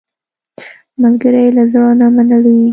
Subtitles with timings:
[1.01, 2.65] ملګری له زړه نه مل وي